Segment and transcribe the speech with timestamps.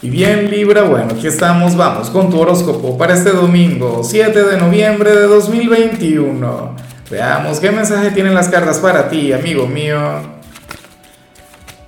[0.00, 4.56] Y bien Libra, bueno, aquí estamos, vamos con tu horóscopo para este domingo, 7 de
[4.56, 6.76] noviembre de 2021.
[7.10, 9.98] Veamos qué mensaje tienen las cartas para ti, amigo mío.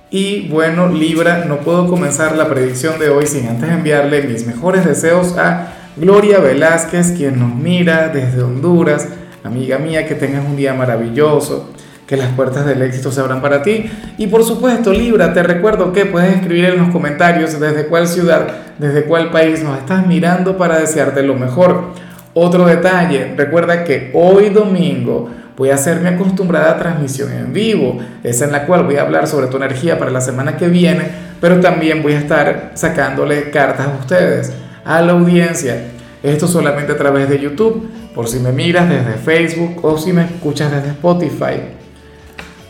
[0.09, 4.85] Y bueno, Libra, no puedo comenzar la predicción de hoy sin antes enviarle mis mejores
[4.85, 9.07] deseos a Gloria Velázquez, quien nos mira desde Honduras.
[9.45, 11.69] Amiga mía, que tengas un día maravilloso
[12.11, 13.89] que las puertas del éxito se abran para ti.
[14.17, 18.47] Y por supuesto, Libra, te recuerdo que puedes escribir en los comentarios desde cuál ciudad,
[18.77, 21.93] desde cuál país nos estás mirando para desearte lo mejor.
[22.33, 28.43] Otro detalle, recuerda que hoy domingo voy a hacer mi acostumbrada transmisión en vivo, esa
[28.43, 31.03] en la cual voy a hablar sobre tu energía para la semana que viene,
[31.39, 34.51] pero también voy a estar sacándole cartas a ustedes,
[34.83, 35.77] a la audiencia.
[36.23, 40.25] Esto solamente a través de YouTube, por si me miras desde Facebook o si me
[40.25, 41.79] escuchas desde Spotify.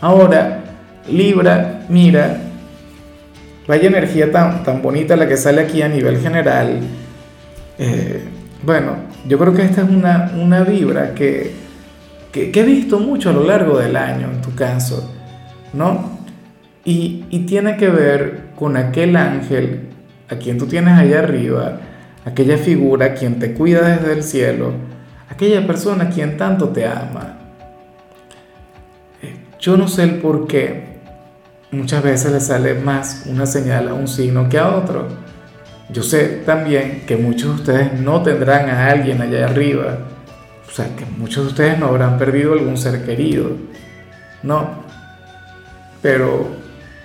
[0.02, 0.64] Ahora,
[1.08, 2.36] Libra, mira,
[3.68, 6.80] vaya energía tan, tan bonita la que sale aquí a nivel general.
[7.78, 8.20] Eh,
[8.64, 8.96] bueno,
[9.28, 11.52] yo creo que esta es una, una vibra que,
[12.32, 15.08] que, he visto mucho a lo largo del año, en tu caso,
[15.72, 16.18] ¿no?
[16.84, 19.82] Y, y tiene que ver con aquel ángel
[20.28, 21.78] a quien tú tienes allá arriba,
[22.24, 24.72] aquella figura quien te cuida desde el cielo,
[25.28, 27.38] aquella persona quien tanto te ama.
[29.62, 30.98] Yo no sé el por qué
[31.70, 35.06] muchas veces le sale más una señal a un signo que a otro.
[35.88, 39.98] Yo sé también que muchos de ustedes no tendrán a alguien allá arriba.
[40.68, 43.52] O sea, que muchos de ustedes no habrán perdido algún ser querido.
[44.42, 44.82] No.
[46.02, 46.48] Pero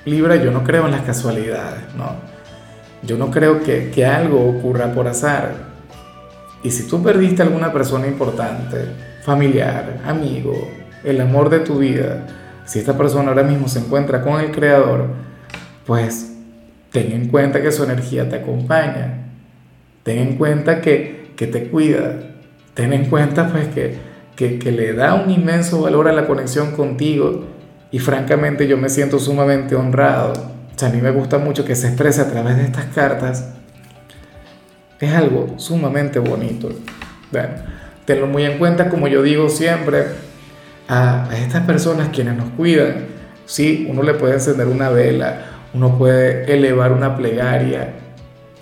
[0.06, 2.16] Libra, yo no creo en las casualidades, ¿no?
[3.04, 5.54] Yo no creo que, que algo ocurra por azar.
[6.64, 8.78] Y si tú perdiste a alguna persona importante,
[9.22, 10.56] familiar, amigo,
[11.04, 12.26] el amor de tu vida,
[12.68, 15.08] si esta persona ahora mismo se encuentra con el Creador,
[15.86, 16.34] pues
[16.92, 19.30] ten en cuenta que su energía te acompaña,
[20.04, 22.20] ten en cuenta que, te cuida,
[22.74, 23.98] ten en cuenta pues que,
[24.36, 27.46] que, le da un inmenso valor a la conexión contigo
[27.90, 30.34] y francamente yo me siento sumamente honrado.
[30.34, 33.50] O sea, a mí me gusta mucho que se exprese a través de estas cartas.
[35.00, 36.70] Es algo sumamente bonito.
[37.32, 37.50] Bueno,
[38.04, 40.27] tenlo muy en cuenta, como yo digo siempre,
[40.88, 43.06] a, estas personas quienes nos cuidan.
[43.46, 47.94] Sí, uno le puede encender una vela, uno puede elevar una plegaria,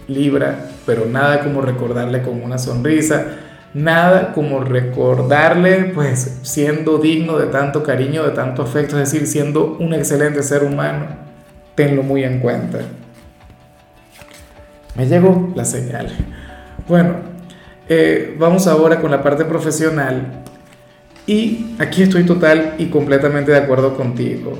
[0.08, 3.26] libra, pero nada como recordarle con una sonrisa,
[3.74, 9.78] nada como recordarle pues siendo digno de tanto cariño, de tanto afecto, es decir, siendo
[9.80, 11.08] un excelente ser humano.
[11.74, 12.80] Tenlo muy en cuenta.
[14.96, 16.08] Me llegó la señal.
[16.88, 17.16] Bueno,
[17.90, 20.44] eh, vamos ahora con la parte profesional.
[21.28, 24.54] Y aquí estoy total y completamente de acuerdo contigo.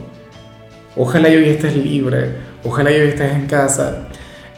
[0.96, 2.32] Ojalá hoy estés libre,
[2.64, 4.08] ojalá hoy estés en casa.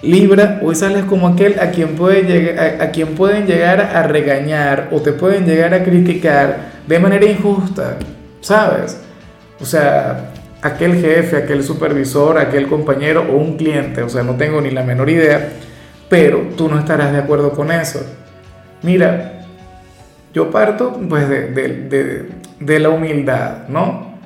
[0.03, 4.89] Libra, hoy sales como aquel a quien, puede llegar, a, quien pueden llegar a regañar
[4.91, 7.97] o te pueden llegar a criticar de manera injusta,
[8.41, 9.01] ¿sabes?
[9.59, 10.29] O sea,
[10.61, 14.83] aquel jefe, aquel supervisor, aquel compañero o un cliente, o sea, no tengo ni la
[14.83, 15.49] menor idea,
[16.09, 17.99] pero tú no estarás de acuerdo con eso.
[18.83, 19.36] Mira,
[20.33, 24.17] yo parto pues de, la humildad, ¿no?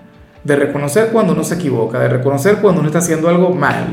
[0.44, 3.86] De reconocer cuando uno se equivoca, de reconocer cuando uno está haciendo algo mal.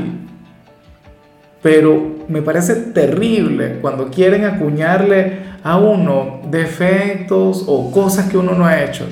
[1.61, 8.65] Pero me parece terrible cuando quieren acuñarle a uno defectos o cosas que uno no
[8.65, 9.05] ha hecho.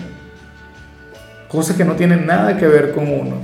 [1.48, 3.36] Cosas que no tienen nada que ver con uno.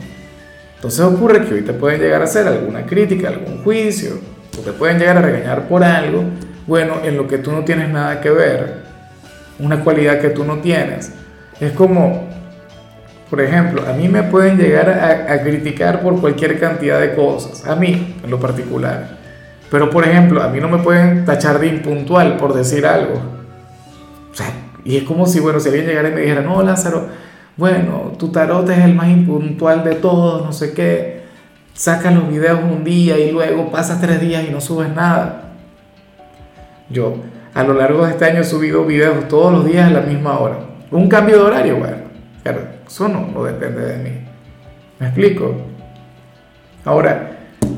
[0.76, 4.20] Entonces ocurre que hoy te pueden llegar a hacer alguna crítica, algún juicio,
[4.58, 6.24] o te pueden llegar a regañar por algo,
[6.68, 8.83] bueno, en lo que tú no tienes nada que ver
[9.60, 11.12] una cualidad que tú no tienes.
[11.60, 12.28] Es como,
[13.30, 17.76] por ejemplo, a mí me pueden llegar a, criticar por cualquier cantidad de cosas, a
[17.76, 19.18] mí en lo particular.
[19.70, 23.34] Pero, por ejemplo, a mí no me pueden tachar de impuntual por decir algo.
[24.86, 27.08] Y es como si, bueno, si alguien llegara y me dijera, no, Lázaro,
[27.56, 31.24] bueno, tu tarot es el más impuntual de todos, no sé qué.
[31.74, 35.54] Sacas los videos un día y luego pasas tres días y no subes nada.
[36.90, 37.16] Yo,
[37.54, 40.40] a lo largo de este año he subido videos todos los días a la misma
[40.40, 40.58] hora.
[40.92, 41.98] Un cambio de horario, bueno,
[42.44, 44.10] pero eso no, depende de mí.
[45.00, 45.56] ¿Me explico?
[46.86, 47.32] Ahora,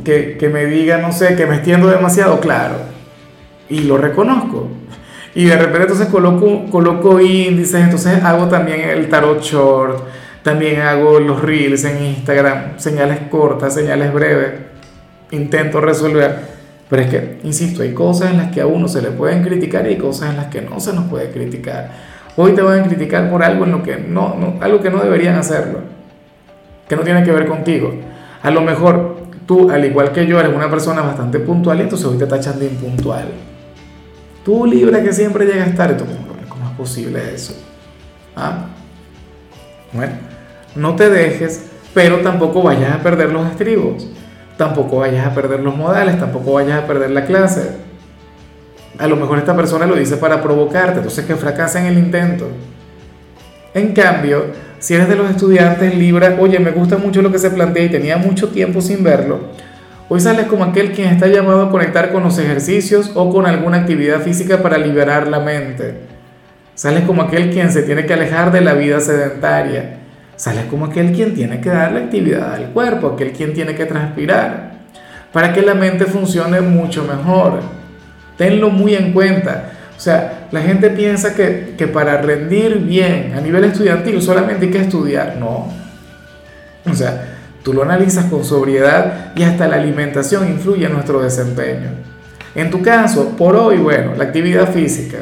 [0.04, 2.75] que, que, me diga, no sé, que me extiendo demasiado, claro.
[3.69, 4.69] Y lo reconozco.
[5.33, 10.01] Y de repente entonces coloco, coloco índices, entonces hago también el tarot short,
[10.44, 14.51] también hago los reels en Instagram, señales cortas, señales breves.
[15.31, 16.55] Intento resolver
[16.90, 19.86] pero es que, insisto, hay cosas en las que a uno se le pueden criticar
[19.86, 21.90] y hay cosas en las que no se nos puede criticar.
[22.38, 25.36] Hoy te van a criticar por algo en lo que no, algo que no deberían
[25.36, 25.80] hacerlo,
[26.88, 27.94] que no tiene que ver contigo.
[28.44, 29.18] A lo mejor
[29.48, 32.60] tú, al igual que yo, eres una persona bastante puntual y entonces hoy te tachan
[32.60, 33.30] de impuntual.
[34.44, 36.06] Tú Libra que siempre llegas tarde, tú,
[36.48, 37.56] ¿cómo es posible eso?
[38.36, 38.66] ¿Ah?
[39.92, 40.14] Bueno,
[40.76, 44.08] no te dejes, pero tampoco vayas a perder los estribos,
[44.57, 47.72] tampoco vayas a perder los modales, tampoco vayas a perder la clase.
[48.98, 52.48] A lo mejor esta persona lo dice para provocarte, entonces que fracasa en el intento.
[53.74, 54.46] En cambio,
[54.80, 57.90] si eres de los estudiantes Libra, oye, me gusta mucho lo que se plantea y
[57.90, 59.40] tenía mucho tiempo sin verlo,
[60.07, 63.78] hoy sales como aquel quien está llamado a conectar con los ejercicios o con alguna
[63.78, 65.96] actividad física para liberar la mente.
[66.74, 70.05] Sales como aquel quien se tiene que alejar de la vida sedentaria.
[70.45, 74.74] Sales como aquel quien tiene que darle actividad al cuerpo, aquel quien tiene que transpirar,
[75.33, 77.62] para que la mente funcione mucho mejor.
[78.38, 79.71] Tenlo muy en cuenta.
[79.97, 84.71] O sea, la gente piensa que, que, para rendir bien a nivel estudiantil solamente hay
[84.71, 85.36] que estudiar.
[85.38, 85.74] No.
[86.86, 91.89] O sea, tú lo analizas con sobriedad y hasta la alimentación influye en nuestro desempeño.
[92.53, 95.18] En tu caso, por hoy, bueno, la actividad física,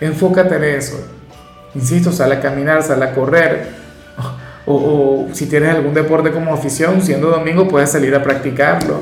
[0.00, 1.08] enfócate en eso.
[1.74, 3.73] Insisto, sal a caminar, sal a correr.
[4.66, 9.00] O, si tienes algún deporte como afición, siendo domingo puedes salir a practicarlo.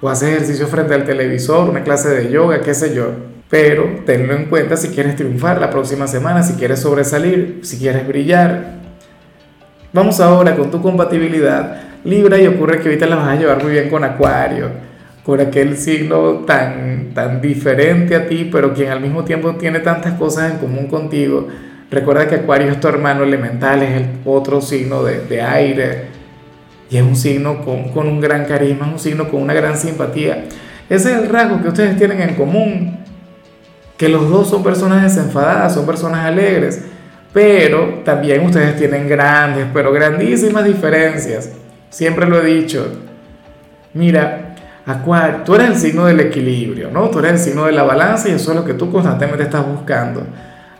[0.00, 4.34] O hacer ejercicio frente al televisor, una clase de yoga, qué sé yo pero tenlo
[4.34, 8.80] en cuenta si quieres triunfar la próxima semana, si quieres sobresalir, si quieres brillar.
[9.92, 13.72] Vamos ahora con tu compatibilidad Libra y ocurre que ahorita la vas a llevar muy
[13.72, 14.68] bien con Acuario,
[15.24, 20.12] con aquel signo tan, tan diferente a ti, pero quien al mismo tiempo tiene tantas
[20.14, 21.48] cosas en común contigo.
[21.90, 26.06] Recuerda que Acuario es tu hermano elemental, es el otro signo de, aire
[26.90, 29.76] y es un signo con, con un gran carisma, es un signo con una gran
[29.76, 30.44] simpatía.
[30.88, 32.98] Ese es el rasgo que ustedes tienen en común
[33.96, 36.82] que los dos son personas desenfadadas, son personas alegres,
[37.32, 41.50] pero también ustedes tienen grandes, pero grandísimas diferencias.
[41.90, 42.86] Siempre lo he dicho.
[43.92, 47.08] Mira, Acuario, tú eres el signo del equilibrio, ¿no?
[47.08, 49.66] Tú eres el signo de la balanza y eso es lo que tú constantemente estás
[49.66, 50.26] buscando.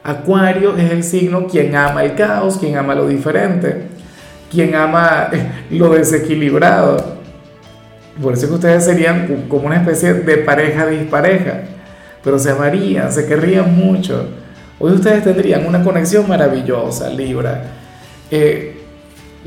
[0.04, 3.82] Acuario es el signo quien ama el caos, quien ama lo diferente,
[4.50, 5.30] quien ama
[5.70, 7.14] lo desequilibrado.
[8.22, 11.62] Por eso que ustedes serían como una especie de pareja dispareja
[12.24, 14.26] pero se amarían, se querrían mucho.
[14.80, 17.64] Hoy ustedes tendrían una conexión maravillosa, Libra.
[18.30, 18.80] Eh,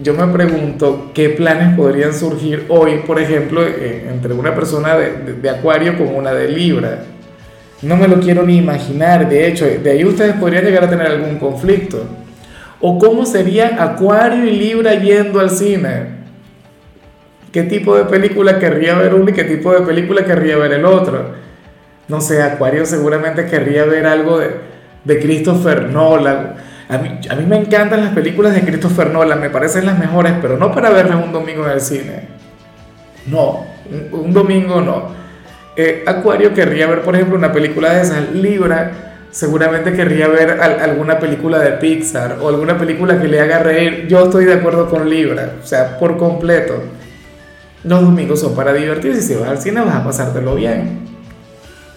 [0.01, 5.33] yo me pregunto qué planes podrían surgir hoy, por ejemplo, eh, entre una persona de,
[5.33, 7.03] de, Acuario con una de Libra.
[7.81, 11.07] No me lo quiero ni imaginar, de hecho, de ahí ustedes podrían llegar a tener
[11.07, 12.03] algún conflicto.
[12.79, 16.17] ¿O cómo sería Acuario y Libra yendo al cine?
[17.51, 20.85] ¿Qué tipo de película querría ver uno y qué tipo de película querría ver el
[20.85, 21.47] otro?
[22.07, 24.51] no sé, Acuario seguramente querría ver algo de,
[25.03, 26.55] de Christopher Nolan.
[26.89, 30.33] A mí, a mí, me encantan las películas de Christopher Nolan, me parecen las mejores,
[30.41, 32.21] pero no para verlas un domingo en el cine.
[33.27, 33.65] No,
[34.11, 35.11] un, domingo no.
[35.77, 38.31] Eh, Acuario querría ver, por ejemplo, una película de esas.
[38.33, 38.91] Libra
[39.31, 44.07] seguramente querría ver alguna película de Pixar o alguna película que le haga reír.
[44.07, 46.81] Yo estoy de acuerdo con Libra, o sea, por completo.
[47.83, 51.07] Los domingos son para divertirse si vas al cine vas a pasártelo bien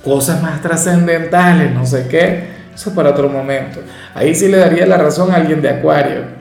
[0.04, 2.44] cosas más trascendentales, no sé qué,
[2.74, 3.80] eso es para otro momento.
[4.14, 6.40] Ahí sí le daría la razón a alguien de Acuario.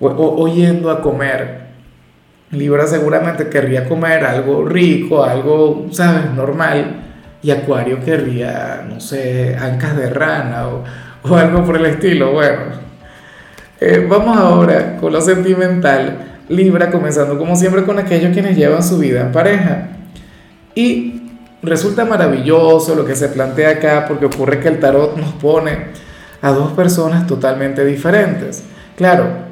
[0.00, 1.63] O, yendo a comer.
[2.54, 7.02] Libra seguramente querría comer algo rico, algo, ¿sabes?, normal.
[7.42, 12.32] Y Acuario querría, no sé, ancas de rana o, algo por el estilo.
[12.32, 12.62] Bueno,
[13.80, 16.38] eh, vamos ahora con lo sentimental.
[16.48, 19.88] Libra comenzando como siempre con aquellos quienes llevan su vida en pareja.
[20.74, 21.22] Y
[21.62, 26.04] resulta maravilloso lo que se plantea acá porque ocurre que el tarot nos pone
[26.40, 28.64] a dos personas totalmente diferentes.
[28.96, 29.43] Claro,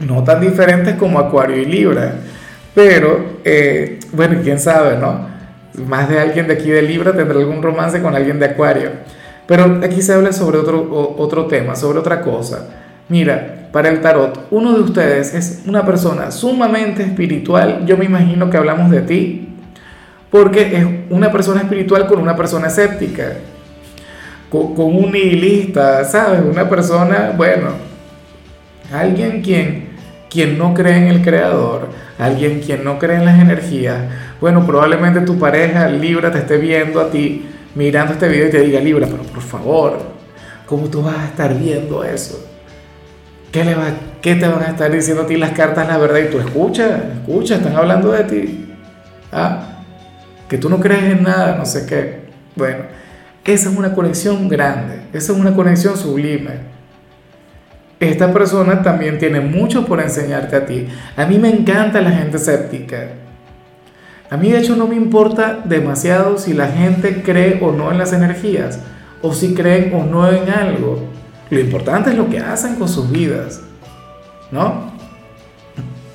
[0.00, 2.14] no tan diferentes como Acuario y Libra,
[2.74, 5.28] pero eh, bueno, quién sabe, ¿no?
[5.86, 8.90] Más de alguien de aquí de Libra tendrá algún romance con alguien de Acuario.
[9.46, 12.68] Pero aquí se habla sobre otro, otro tema, sobre otra cosa.
[13.08, 17.84] Mira, para el tarot, uno de ustedes es una persona sumamente espiritual.
[17.84, 19.48] Yo me imagino que hablamos de ti,
[20.30, 23.32] porque es una persona espiritual con una persona escéptica,
[24.48, 26.40] con, un nihilista, ¿sabes?
[26.40, 27.70] Una persona, bueno,
[28.92, 29.83] alguien quien,
[30.34, 31.88] quien no cree en el creador,
[32.18, 33.96] alguien quien no cree en las energías.
[34.40, 38.60] Bueno, probablemente tu pareja Libra te esté viendo a ti, mirando este video y te
[38.60, 39.98] diga, Libra, pero por favor,
[40.66, 42.46] ¿cómo tú vas a estar viendo eso?
[43.52, 43.86] ¿Qué, le va,
[44.20, 46.18] ¿Qué te van a estar diciendo a ti las cartas, la verdad?
[46.18, 48.66] Y tú escucha, escucha, están hablando de ti.
[49.32, 49.70] ¿Ah?
[50.48, 52.24] que tú no crees en nada, no sé qué.
[52.54, 52.84] Bueno,
[53.44, 56.73] esa es una conexión grande, esa es una conexión sublime.
[58.10, 60.88] Esta persona también tiene mucho por enseñarte a ti.
[61.16, 63.08] A mí me encanta la gente escéptica.
[64.30, 67.98] A mí de hecho no me importa demasiado si la gente cree o no en
[67.98, 68.80] las energías,
[69.22, 71.02] o si creen o no en algo.
[71.50, 73.60] Lo importante es lo que hacen con sus vidas,
[74.50, 74.92] ¿no?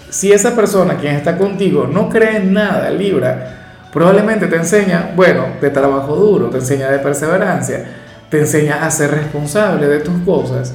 [0.09, 5.45] Si esa persona, quien está contigo, no cree en nada, Libra, probablemente te enseña, bueno,
[5.61, 7.85] de trabajo duro, te enseña de perseverancia,
[8.29, 10.73] te enseña a ser responsable de tus cosas.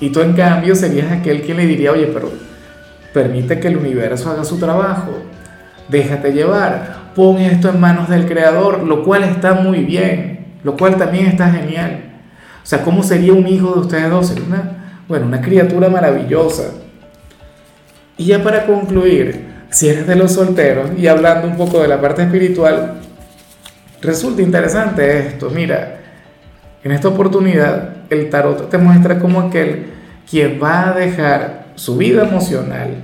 [0.00, 2.30] Y tú en cambio serías aquel que le diría, oye, pero
[3.12, 5.12] permite que el universo haga su trabajo,
[5.88, 10.96] déjate llevar, pon esto en manos del creador, lo cual está muy bien, lo cual
[10.96, 12.04] también está genial.
[12.62, 14.28] O sea, ¿cómo sería un hijo de ustedes dos?
[14.28, 16.70] Sería una, bueno, una criatura maravillosa.
[18.16, 22.00] Y ya para concluir, si eres de los solteros y hablando un poco de la
[22.00, 23.00] parte espiritual,
[24.00, 25.50] resulta interesante esto.
[25.50, 25.99] Mira,
[26.82, 29.86] en esta oportunidad el tarot te muestra como aquel
[30.28, 33.02] quien va a dejar su vida emocional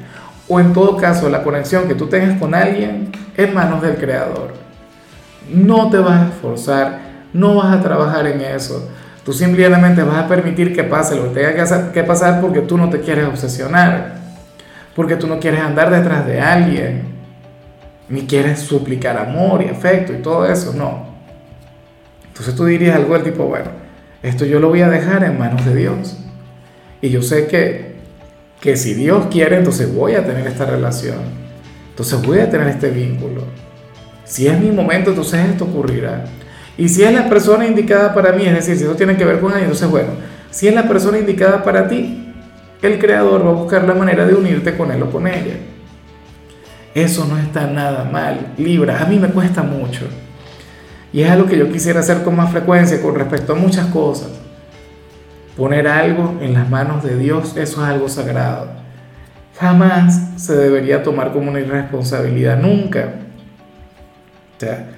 [0.48, 4.54] o en todo caso la conexión que tú tengas con alguien en manos del creador.
[5.52, 7.00] No te vas a esforzar,
[7.32, 8.88] no vas a trabajar en eso.
[9.24, 12.88] Tú simplemente vas a permitir que pase lo que tenga que pasar porque tú no
[12.88, 14.14] te quieres obsesionar,
[14.94, 17.16] porque tú no quieres andar detrás de alguien,
[18.08, 21.15] ni quieres suplicar amor y afecto y todo eso, no.
[22.36, 23.70] Entonces tú dirías algo del tipo, bueno,
[24.22, 26.18] esto yo lo voy a dejar en manos de Dios.
[27.00, 27.94] Y yo sé que,
[28.60, 31.16] que si Dios quiere, entonces voy a tener esta relación.
[31.88, 33.42] Entonces voy a tener este vínculo.
[34.24, 36.26] Si es mi momento, entonces esto ocurrirá.
[36.76, 39.40] Y si es la persona indicada para mí, es decir, si eso tiene que ver
[39.40, 40.10] con él, entonces bueno,
[40.50, 42.34] si es la persona indicada para ti,
[42.82, 45.56] el creador va a buscar la manera de unirte con él o con ella.
[46.94, 48.52] Eso no está nada mal.
[48.58, 50.06] Libra, a mí me cuesta mucho.
[51.12, 54.28] Y es algo que yo quisiera hacer con más frecuencia con respecto a muchas cosas.
[55.56, 58.68] Poner algo en las manos de Dios, eso es algo sagrado.
[59.58, 63.14] Jamás se debería tomar como una irresponsabilidad, nunca.
[64.56, 64.88] O sea,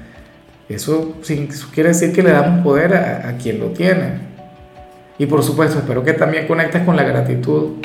[0.69, 1.15] eso,
[1.73, 4.29] quiere decir que le damos poder a, a quien lo tiene.
[5.19, 7.77] Y por supuesto, espero que también conectes con la gratitud,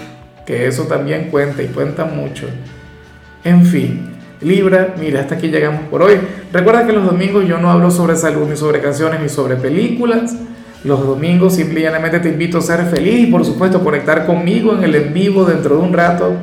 [0.46, 2.48] que eso también cuenta y cuenta mucho.
[3.44, 4.13] En fin,
[4.44, 6.16] Libra, mira, hasta aquí llegamos por hoy.
[6.52, 10.36] Recuerda que los domingos yo no hablo sobre salud, ni sobre canciones, ni sobre películas.
[10.84, 14.96] Los domingos simplemente te invito a ser feliz y por supuesto conectar conmigo en el
[14.96, 16.34] en vivo dentro de un rato.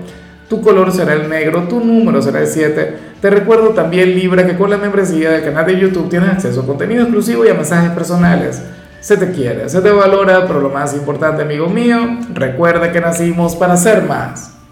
[0.49, 2.97] Tu color será el negro, tu número será el 7.
[3.21, 6.67] Te recuerdo también, Libra, que con la membresía del canal de YouTube tienes acceso a
[6.67, 8.63] contenido exclusivo y a mensajes personales.
[9.01, 11.99] Se te quiere, se te valora, pero lo más importante, amigo mío,
[12.33, 14.60] recuerda que nacimos para ser más.